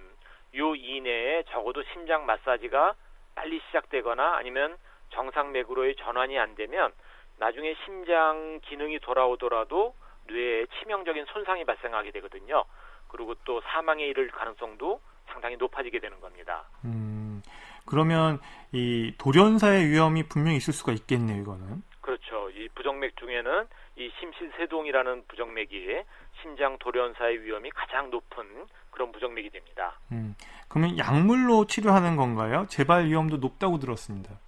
요 0.58 0.76
이내에 0.76 1.44
적어도 1.50 1.82
심장 1.94 2.28
마사지가 2.28 2.94
빨리 3.34 3.60
시작되거나 3.68 4.36
아니면 4.36 4.78
정상 5.10 5.52
맥으로의 5.52 5.96
전환이 5.96 6.38
안 6.38 6.54
되면 6.54 6.92
나중에 7.40 7.74
심장 7.86 8.60
기능이 8.66 9.00
돌아오더라도 9.00 9.96
뇌에 10.28 10.66
치명적인 10.80 11.26
손상이 11.34 11.66
발생하게 11.66 12.12
되거든요. 12.12 12.66
그리고 13.08 13.34
또 13.46 13.62
사망에 13.62 14.06
이를 14.06 14.30
가능성도 14.30 15.02
상당히 15.28 15.56
높아지게 15.58 16.00
되는 16.00 16.20
겁니다. 16.20 16.66
음, 16.86 17.42
그러면 17.86 18.40
이 18.72 19.14
돌연사의 19.18 19.88
위험이 19.88 20.24
분명히 20.24 20.58
있을 20.58 20.74
수가 20.74 20.92
있겠네요, 20.92 21.42
이거는. 21.42 21.82
그렇죠. 22.02 22.50
이 22.52 22.68
부정맥 22.76 23.16
중에는 23.18 23.68
이 23.96 24.12
심실세동이라는 24.20 25.26
부정맥이 25.28 26.04
심장 26.42 26.78
돌연사의 26.80 27.42
위험이 27.44 27.70
가장 27.72 28.10
높은 28.10 28.68
그런 28.92 29.12
부정맥이 29.12 29.50
됩니다. 29.50 30.00
음, 30.12 30.36
그러면 30.68 30.98
약물로 30.98 31.66
치료하는 31.66 32.16
건가요? 32.16 32.66
재발 32.70 33.06
위험도 33.06 33.38
높다고 33.38 33.80
들었습니다. 33.80 34.40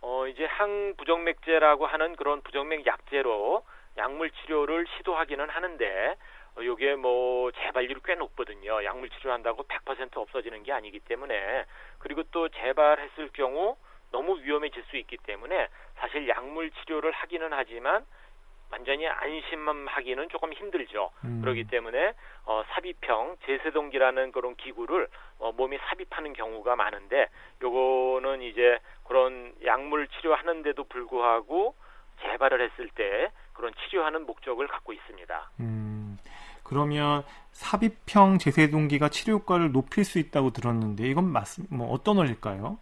어, 0.00 0.26
이제 0.26 0.44
항부정맥제라고 0.44 1.86
하는 1.86 2.16
그런 2.16 2.40
부정맥 2.42 2.86
약제로 2.86 3.64
약물 3.96 4.30
치료를 4.30 4.86
시도하기는 4.96 5.48
하는데 5.48 6.16
어, 6.56 6.64
요게 6.64 6.96
뭐 6.96 7.50
재발률이 7.52 8.00
꽤 8.04 8.14
높거든요. 8.14 8.84
약물 8.84 9.10
치료한다고 9.10 9.64
100% 9.64 10.16
없어지는 10.16 10.62
게 10.62 10.72
아니기 10.72 11.00
때문에 11.00 11.64
그리고 11.98 12.22
또 12.30 12.48
재발했을 12.48 13.30
경우 13.32 13.76
너무 14.10 14.40
위험해질 14.40 14.84
수 14.84 14.96
있기 14.96 15.18
때문에 15.18 15.68
사실 15.96 16.28
약물 16.28 16.70
치료를 16.70 17.12
하기는 17.12 17.52
하지만 17.52 18.06
완전히 18.70 19.06
안심하기는 19.06 20.28
조금 20.28 20.52
힘들죠. 20.52 21.10
음. 21.24 21.40
그렇기 21.40 21.64
때문에 21.64 22.12
어, 22.44 22.62
삽입형 22.70 23.36
제세동기라는 23.46 24.32
그런 24.32 24.54
기구를 24.56 25.08
어, 25.38 25.52
몸에 25.52 25.78
삽입하는 25.78 26.32
경우가 26.34 26.76
많은데 26.76 27.28
요거는 27.62 28.42
이제 28.42 28.78
그런 29.04 29.54
약물 29.64 30.08
치료하는데도 30.08 30.84
불구하고 30.84 31.74
재발을 32.22 32.60
했을 32.60 32.88
때 32.90 33.30
그런 33.52 33.72
치료하는 33.74 34.26
목적을 34.26 34.66
갖고 34.66 34.92
있습니다. 34.92 35.50
음, 35.60 36.18
그러면 36.62 37.24
삽입형 37.52 38.38
제세동기가 38.38 39.08
치료 39.08 39.34
효과를 39.34 39.72
높일 39.72 40.04
수 40.04 40.18
있다고 40.18 40.50
들었는데 40.50 41.04
이건 41.04 41.24
맞, 41.24 41.46
뭐 41.70 41.90
어떤 41.90 42.18
원리일까요? 42.18 42.78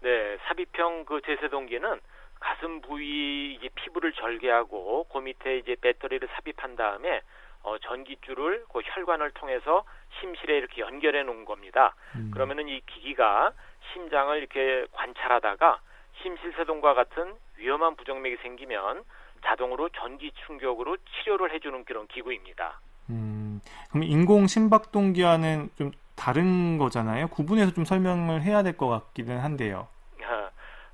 네, 0.00 0.38
삽입형 0.46 1.04
그 1.04 1.20
제세동기는 1.22 2.00
가슴 2.40 2.80
부위 2.80 3.54
이제 3.54 3.68
피부를 3.74 4.12
절개하고 4.12 5.04
그 5.12 5.18
밑에 5.18 5.58
이제 5.58 5.76
배터리를 5.80 6.28
삽입한 6.34 6.76
다음에 6.76 7.22
어, 7.62 7.76
전기줄을 7.78 8.64
그 8.72 8.80
혈관을 8.84 9.32
통해서 9.32 9.84
심실에 10.20 10.56
이렇게 10.58 10.82
연결해 10.82 11.22
놓은 11.24 11.44
겁니다. 11.44 11.94
음. 12.14 12.30
그러면은 12.32 12.68
이 12.68 12.80
기기가 12.86 13.52
심장을 13.92 14.36
이렇게 14.36 14.86
관찰하다가 14.92 15.80
심실세동과 16.22 16.94
같은 16.94 17.34
위험한 17.56 17.96
부정맥이 17.96 18.36
생기면 18.42 19.02
자동으로 19.44 19.88
전기 19.90 20.30
충격으로 20.46 20.96
치료를 20.96 21.52
해주는 21.54 21.84
그런 21.84 22.06
기구입니다. 22.06 22.80
음, 23.10 23.60
그럼 23.90 24.02
인공 24.04 24.46
심박동기와는 24.46 25.70
좀 25.76 25.92
다른 26.16 26.78
거잖아요. 26.78 27.28
구분해서 27.28 27.72
좀 27.72 27.84
설명을 27.84 28.42
해야 28.42 28.62
될 28.62 28.76
것 28.76 28.88
같기는 28.88 29.38
한데요. 29.38 29.88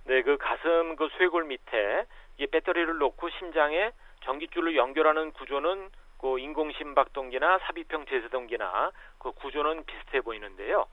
아, 0.05 0.09
네, 0.09 0.23
그 0.23 0.37
가슴 0.37 0.97
그 0.97 1.09
쇄골 1.19 1.45
밑에 1.45 2.07
이 2.39 2.47
배터리를 2.47 2.99
놓고 2.99 3.29
심장에 3.31 3.93
전기줄을 4.23 4.77
연결하는 4.77 5.33
구조는 5.33 5.91
그 6.19 6.39
인공 6.39 6.73
심박동기나 6.73 7.59
삽입형 7.59 8.07
제세동기나 8.07 8.91
그 9.19 9.33
구조는 9.33 9.85
비슷해 9.85 10.21
보이는데요. 10.21 10.87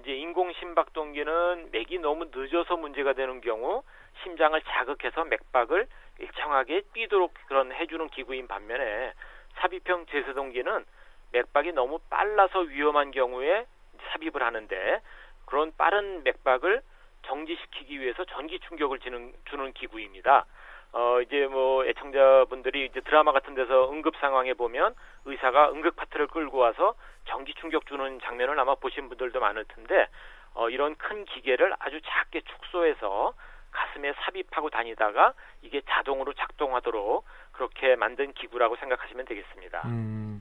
이제 0.00 0.14
인공 0.14 0.52
심박동기는 0.52 1.70
맥이 1.72 1.98
너무 1.98 2.26
늦어서 2.34 2.76
문제가 2.76 3.12
되는 3.12 3.40
경우 3.40 3.82
심장을 4.22 4.60
자극해서 4.60 5.24
맥박을 5.24 5.86
일정하게 6.18 6.82
뛰도록 6.92 7.34
그런 7.46 7.72
해주는 7.72 8.08
기구인 8.08 8.46
반면에 8.46 9.12
삽입형 9.56 10.06
제세동기는 10.06 10.84
맥박이 11.32 11.72
너무 11.72 11.98
빨라서 12.10 12.60
위험한 12.60 13.10
경우에 13.10 13.66
삽입을 14.12 14.42
하는데 14.42 15.00
그런 15.46 15.72
빠른 15.76 16.22
맥박을 16.24 16.82
정지시키기 17.26 18.00
위해서 18.00 18.24
전기 18.24 18.58
충격을 18.60 18.98
주는, 19.00 19.32
주는 19.48 19.72
기구입니다. 19.72 20.46
어, 20.92 21.20
이제 21.20 21.46
뭐 21.46 21.84
애청자분들이 21.84 22.86
이제 22.86 23.00
드라마 23.00 23.32
같은 23.32 23.54
데서 23.54 23.90
응급 23.90 24.16
상황에 24.16 24.54
보면 24.54 24.94
의사가 25.24 25.70
응급 25.72 25.96
파트를 25.96 26.28
끌고 26.28 26.58
와서 26.58 26.94
전기 27.26 27.52
충격 27.54 27.86
주는 27.86 28.18
장면을 28.20 28.58
아마 28.58 28.74
보신 28.76 29.08
분들도 29.08 29.38
많을 29.40 29.64
텐데 29.64 30.08
어, 30.54 30.70
이런 30.70 30.96
큰 30.96 31.24
기계를 31.26 31.74
아주 31.78 32.00
작게 32.02 32.40
축소해서 32.40 33.34
가슴에 33.70 34.14
삽입하고 34.14 34.70
다니다가 34.70 35.34
이게 35.60 35.82
자동으로 35.86 36.32
작동하도록 36.32 37.26
그렇게 37.52 37.94
만든 37.96 38.32
기구라고 38.32 38.76
생각하시면 38.76 39.26
되겠습니다. 39.26 39.82
음, 39.84 40.40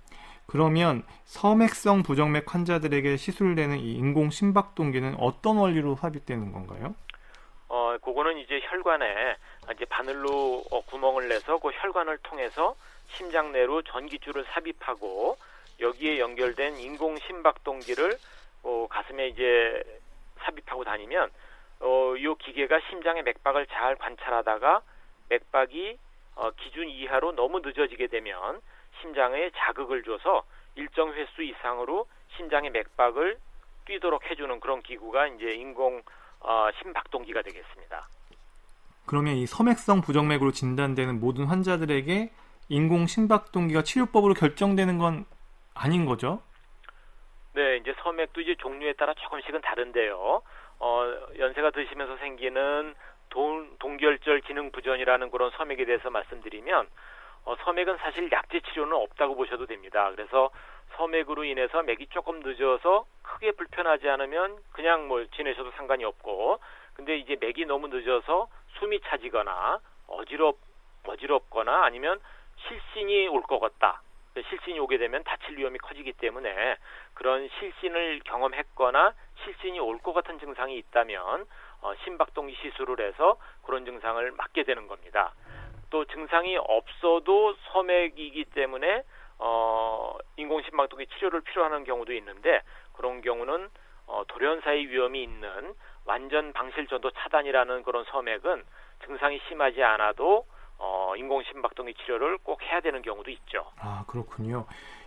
그러면 0.56 1.04
서맥성 1.26 2.04
부정맥 2.04 2.54
환자들에게 2.54 3.18
시술되는 3.18 3.78
이 3.78 3.96
인공 3.96 4.30
심박동기는 4.30 5.16
어떤 5.20 5.58
원리로 5.58 5.96
삽입되는 5.96 6.54
건가요? 6.54 6.96
어, 7.68 7.98
그거는 8.02 8.38
이제 8.38 8.62
혈관에 8.64 9.36
이제 9.74 9.84
바늘로 9.84 10.64
어, 10.72 10.80
구멍을 10.86 11.28
내서 11.28 11.58
그 11.58 11.72
혈관을 11.74 12.20
통해서 12.20 12.74
심장 13.08 13.52
내로 13.52 13.82
전기줄을 13.82 14.46
삽입하고 14.46 15.36
여기에 15.82 16.20
연결된 16.20 16.78
인공 16.78 17.18
심박동기를 17.18 18.18
어, 18.64 18.88
가슴에 18.90 19.28
이제 19.28 19.84
삽입하고 20.46 20.86
다니면 20.86 21.32
어, 21.82 22.16
이 22.16 22.34
기계가 22.46 22.80
심장의 22.90 23.24
맥박을 23.24 23.68
잘 23.68 23.98
관찰하다가 23.98 24.84
맥박이 25.28 25.98
어, 26.36 26.52
기준 26.52 26.88
이하로 26.88 27.34
너무 27.34 27.60
늦어지게 27.60 28.08
되면 28.08 28.62
심장에 29.02 29.50
자극을 29.56 30.04
줘서 30.04 30.44
일정 30.76 31.14
횟수 31.14 31.44
이상으로 31.44 32.08
심장의 32.36 32.72
맥박을 32.72 33.38
뛰도록 33.86 34.30
해주는 34.30 34.60
그런 34.60 34.82
기구가 34.82 35.28
이제 35.28 35.54
인공 35.54 36.02
어, 36.42 36.70
심박동기가 36.82 37.42
되겠습니다. 37.42 38.08
그러면 39.06 39.36
이 39.36 39.46
서맥성 39.46 40.02
부정맥으로 40.02 40.52
진단되는 40.52 41.20
모든 41.20 41.46
환자들에게 41.46 42.32
인공 42.70 43.06
심박동기가 43.08 43.84
치료법으로 43.84 44.34
결정되는 44.34 44.98
건 44.98 45.26
아닌 45.76 46.06
거죠? 46.06 46.42
네, 47.54 47.78
이제 47.78 47.94
서맥도 48.02 48.42
이제 48.42 48.56
종류에 48.56 48.94
따라 48.94 49.14
조금씩은 49.14 49.62
다른데요. 49.62 50.42
어, 50.80 51.18
연세가 51.38 51.72
드시면서 51.72 52.18
생기는 52.18 52.96
동, 53.30 53.70
동결절 53.80 54.42
기능 54.42 54.72
부전이라는 54.72 55.30
그런 55.32 55.52
서맥에 55.52 55.86
대해서 55.86 56.10
말씀드리면 56.10 56.88
어, 57.46 57.56
서맥은 57.64 57.98
사실 57.98 58.32
약제 58.32 58.60
치료는 58.62 58.94
없다고 58.94 59.36
보셔도 59.36 59.66
됩니다. 59.66 60.12
그래서 60.16 60.50
서맥으로 60.98 61.44
인해서 61.44 61.84
맥이 61.84 62.08
조금 62.08 62.40
늦어서 62.40 63.06
크게 63.22 63.52
불편하지 63.52 64.10
않으면 64.10 64.58
그냥 64.72 65.08
뭐 65.08 65.26
지내셔도 65.36 65.72
상관이 65.72 66.04
없고 66.06 66.60
근데 66.94 67.18
이제 67.18 67.36
맥이 67.40 67.66
너무 67.66 67.88
늦어서 67.88 68.48
숨이 68.80 69.02
차지거나 69.02 69.80
어지럽 70.08 70.58
어지럽거나 71.06 71.84
아니면 71.86 72.20
실신이 72.68 73.28
올 73.28 73.42
것 73.44 73.60
같다. 73.60 74.02
실신이 74.50 74.80
오게 74.80 74.98
되면 74.98 75.24
다칠 75.24 75.58
위험이 75.58 75.78
커지기 75.80 76.14
때문에 76.14 76.78
그런 77.14 77.48
실신을 77.60 78.22
경험했거나 78.26 79.14
실신이 79.44 79.80
올 79.80 80.00
것 80.00 80.14
같은 80.14 80.40
증상이 80.40 80.78
있다면 80.78 81.46
어, 81.82 81.94
심박동기 82.04 82.56
시술을 82.56 83.06
해서 83.06 83.38
그런 83.64 83.86
증상을 83.86 84.32
막게 84.32 84.64
되는 84.64 84.88
겁니다. 84.88 85.34
또 85.90 86.06
증상이 86.06 86.58
없어도 86.58 87.56
소맥이기 87.72 88.46
때문에 88.46 89.04
어, 89.38 90.18
인공심박동기 90.38 91.08
치료를 91.08 91.42
필요하는 91.42 91.84
경우도 91.84 92.14
있는데 92.14 92.62
그런 92.94 93.22
경우는 93.22 93.70
어, 94.08 94.24
돌연사의 94.28 94.88
위험이 94.88 95.24
있는 95.24 95.74
완전 96.06 96.54
방실전도 96.54 97.12
차단이라는 97.12 97.84
그런 97.84 98.04
소맥은 98.06 98.64
증상이 99.06 99.40
심하지 99.48 99.84
않아도 99.84 100.46
어, 100.78 101.14
인공심박동기 101.18 101.94
치료를 101.96 102.38
꼭 102.40 102.62
해야 102.64 102.82
되는 102.82 103.02
경우도 103.02 103.32
있죠. 103.32 103.66
아 103.80 104.04
그렇군요. 104.08 104.66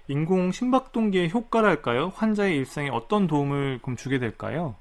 인공심박동기의 0.09 1.31
효과랄까요? 1.31 2.13
환자의 2.15 2.57
일상에 2.57 2.89
어떤 2.91 3.27
도움을 3.27 3.81
좀 3.85 3.97
주게 3.97 4.19
될까요? 4.19 4.77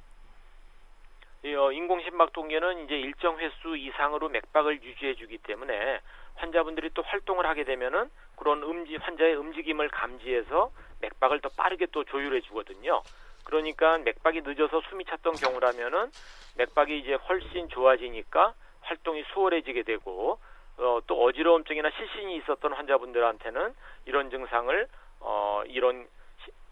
어, 1.67 1.71
인공심박동기는 1.71 2.85
이제 2.85 2.97
일정 2.97 3.37
횟수 3.39 3.75
이상으로 3.75 4.29
맥박을 4.29 4.81
유지해주기 4.81 5.39
때문에 5.39 5.99
환자분들이 6.35 6.91
또 6.93 7.01
활동을 7.01 7.45
하게 7.45 7.65
되면은 7.65 8.09
그런 8.37 8.63
음지 8.63 8.95
환자의 8.95 9.35
움직임을 9.35 9.89
감지해서 9.89 10.71
맥박을 11.01 11.41
더 11.41 11.49
빠르게 11.57 11.87
또 11.87 12.05
조율해 12.05 12.41
주거든요. 12.41 13.01
그러니까 13.43 13.97
맥박이 13.97 14.41
늦어서 14.41 14.81
숨이 14.89 15.03
찼던 15.05 15.33
경우라면은 15.33 16.09
맥박이 16.55 16.99
이제 16.99 17.15
훨씬 17.15 17.67
좋아지니까 17.69 18.53
활동이 18.81 19.23
수월해지게 19.33 19.83
되고 19.83 20.39
어, 20.77 20.99
또 21.05 21.21
어지러움증이나 21.23 21.89
실신이 21.89 22.37
있었던 22.37 22.71
환자분들한테는 22.71 23.73
이런 24.05 24.29
증상을 24.29 24.87
어, 25.19 25.63
이런 25.67 26.07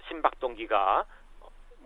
심박동기가 0.08 1.06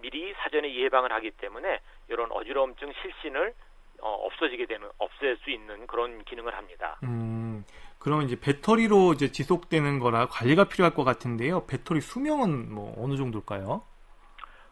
미리 0.02 0.34
사전에 0.34 0.74
예방을 0.76 1.12
하기 1.13 1.32
때문에 1.32 1.80
이런 2.10 2.32
어지러움증 2.32 2.91
실신을 3.02 3.54
어, 4.02 4.10
없어지게 4.26 4.65
되는 4.65 4.88
없앨 4.98 5.38
수 5.38 5.50
있는 5.52 5.86
그런 5.88 6.24
기능을 6.24 6.56
합니다. 6.56 6.98
음, 7.04 7.65
그러면 8.00 8.26
이제 8.26 8.39
배터리로 8.39 9.13
이제 9.13 9.32
지속되는 9.32 10.00
거라 10.00 10.28
관리가 10.28 10.65
필요할 10.65 10.93
것 10.93 11.04
같은데요. 11.04 11.65
배터리 11.67 12.00
수명은 12.00 12.74
뭐 12.74 12.93
어느 12.98 13.15
정도일까요? 13.17 13.84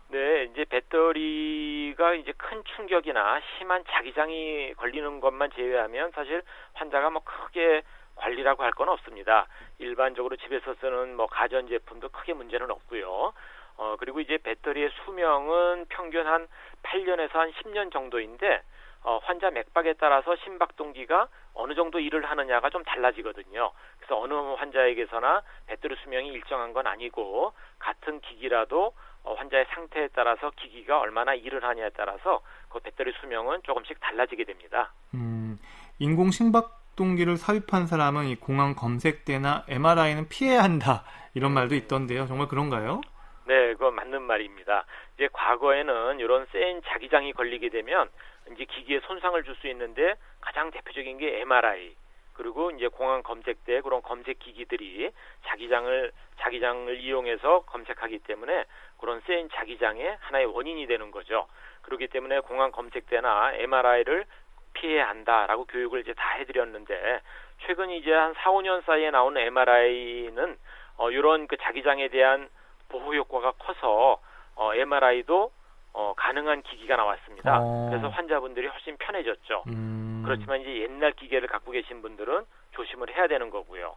네, 0.09 0.45
이제 0.45 0.63
배터리가 0.63 2.13
이제 2.15 2.31
큰 2.37 2.63
충격이나 2.75 3.41
심한 3.57 3.83
자기장이 3.89 4.73
걸리는 4.75 5.19
것만 5.19 5.51
제외하면 5.55 6.11
사실 6.15 6.41
환자가 6.73 7.09
뭐 7.09 7.21
크게 7.25 7.81
관리라고 8.15 8.63
할 8.63 8.71
건 8.71 8.87
없습니다. 8.89 9.47
일반적으로 9.79 10.37
집에서 10.37 10.73
쓰는 10.75 11.15
뭐 11.17 11.27
가전 11.27 11.67
제품도 11.67 12.09
크게 12.09 12.33
문제는 12.33 12.71
없고요. 12.71 13.33
어, 13.77 13.95
그리고 13.99 14.19
이제 14.19 14.37
배터리의 14.37 14.89
수명은 15.05 15.85
평균 15.89 16.27
한 16.27 16.47
8년에서 16.83 17.33
한 17.33 17.51
10년 17.53 17.91
정도인데, 17.91 18.61
어, 19.03 19.19
환자 19.23 19.49
맥박에 19.51 19.93
따라서 19.93 20.35
심박동기가 20.43 21.27
어느 21.53 21.75
정도 21.75 21.99
일을 21.99 22.25
하느냐가 22.25 22.69
좀 22.69 22.83
달라지거든요. 22.83 23.71
그래서 23.97 24.19
어느 24.19 24.33
환자에게서나 24.33 25.43
배터리 25.67 25.95
수명이 26.03 26.29
일정한 26.29 26.73
건 26.73 26.87
아니고, 26.87 27.53
같은 27.79 28.19
기기라도 28.21 28.93
어, 29.23 29.33
환자의 29.33 29.65
상태에 29.69 30.07
따라서 30.13 30.51
기기가 30.55 30.99
얼마나 30.99 31.33
일을 31.33 31.63
하냐에 31.63 31.89
따라서 31.95 32.41
그 32.69 32.79
배터리 32.79 33.11
수명은 33.19 33.61
조금씩 33.63 33.99
달라지게 33.99 34.45
됩니다. 34.45 34.93
음, 35.13 35.57
인공 35.99 36.31
심박동기를 36.31 37.35
삽입한 37.35 37.87
사람은 37.87 38.27
이 38.27 38.35
공황 38.37 38.73
검색대나 38.73 39.65
MRI는 39.67 40.29
피해야 40.29 40.63
한다 40.63 41.03
이런 41.33 41.51
말도 41.51 41.75
있던데요. 41.75 42.25
정말 42.27 42.47
그런가요? 42.47 43.01
네, 43.47 43.73
그건 43.75 43.95
맞는 43.95 44.23
말입니다. 44.23 44.83
이제 45.15 45.29
과거에는 45.31 46.19
이런 46.19 46.45
센 46.51 46.81
자기장이 46.83 47.31
걸리게 47.31 47.69
되면 47.69 48.09
이제 48.51 48.65
기기에 48.65 48.99
손상을 48.99 49.41
줄 49.43 49.55
수 49.55 49.67
있는데 49.69 50.15
가장 50.41 50.69
대표적인 50.69 51.17
게 51.17 51.39
MRI 51.41 51.95
그리고 52.33 52.69
이제 52.71 52.89
공항 52.89 53.23
검색대 53.23 53.81
그런 53.81 54.01
검색 54.01 54.39
기기들이 54.39 55.09
자기장을 55.45 56.11
자기장을 56.39 56.99
이용해서 56.99 57.61
검색하기 57.61 58.19
때문에 58.19 58.65
그런 58.99 59.21
센 59.21 59.49
자기장의 59.49 60.17
하나의 60.19 60.45
원인이 60.47 60.85
되는 60.85 61.09
거죠. 61.09 61.47
그렇기 61.83 62.07
때문에 62.07 62.41
공항 62.41 62.71
검색대나 62.71 63.53
MRI를 63.53 64.25
피해야 64.73 65.07
한다라고 65.07 65.65
교육을 65.65 66.01
이제 66.01 66.13
다 66.13 66.31
해드렸는데 66.31 67.21
최근 67.65 67.89
이제 67.91 68.11
한 68.11 68.33
4, 68.33 68.51
5년 68.51 68.83
사이에 68.83 69.09
나온 69.09 69.37
MRI는 69.37 70.57
어, 70.97 71.11
이런 71.11 71.47
그 71.47 71.55
자기장에 71.57 72.09
대한 72.09 72.49
보호 72.89 73.13
효과가 73.15 73.53
커서 73.53 74.19
어, 74.55 74.73
MRI도 74.73 75.51
어, 75.93 76.13
가능한 76.15 76.61
기기가 76.63 76.95
나왔습니다. 76.95 77.59
어. 77.61 77.87
그래서 77.89 78.09
환자분들이 78.09 78.67
훨씬 78.67 78.97
편해졌죠. 78.97 79.63
음. 79.67 80.21
그렇지만 80.25 80.61
이제 80.61 80.81
옛날 80.81 81.11
기계를 81.13 81.47
갖고 81.47 81.71
계신 81.71 82.01
분들은 82.01 82.45
조심을 82.71 83.15
해야 83.15 83.27
되는 83.27 83.49
거고요. 83.49 83.95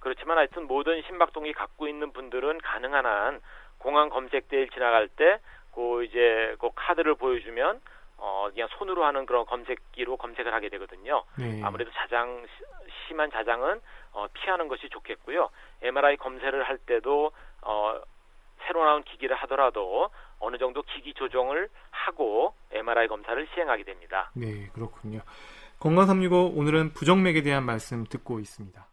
그렇지만 0.00 0.38
하여튼 0.38 0.66
모든 0.66 1.00
심박동기 1.02 1.52
갖고 1.54 1.88
있는 1.88 2.12
분들은 2.12 2.58
가능한 2.58 3.06
한 3.06 3.40
공항 3.78 4.08
검색대를 4.08 4.68
지나갈 4.70 5.08
때 5.08 5.38
그 5.74 6.02
이제 6.02 6.56
그 6.58 6.70
카드를 6.74 7.14
보여주면 7.14 7.80
어 8.16 8.48
그냥 8.52 8.66
손으로 8.78 9.04
하는 9.04 9.26
그런 9.26 9.46
검색기로 9.46 10.16
검색을 10.16 10.52
하게 10.52 10.70
되거든요. 10.70 11.22
네. 11.38 11.60
아무래도 11.62 11.92
자장 11.92 12.44
시- 12.46 12.64
심한 13.06 13.30
자장은 13.30 13.80
어, 14.14 14.26
피하는 14.32 14.66
것이 14.66 14.88
좋겠고요. 14.88 15.50
MRI 15.82 16.16
검사를 16.16 16.60
할 16.64 16.78
때도 16.78 17.30
어, 17.62 18.00
새로 18.68 18.84
나온 18.84 19.02
기기를 19.02 19.34
하더라도 19.36 20.10
어느 20.38 20.58
정도 20.58 20.82
기기 20.82 21.14
조정을 21.14 21.68
하고 21.90 22.54
MRI 22.70 23.08
검사를 23.08 23.48
시행하게 23.54 23.82
됩니다. 23.84 24.30
네, 24.34 24.68
그렇군요. 24.74 25.20
건강365 25.80 26.56
오늘은 26.56 26.92
부정맥에 26.92 27.42
대한 27.42 27.64
말씀 27.64 28.04
듣고 28.04 28.38
있습니다. 28.38 28.86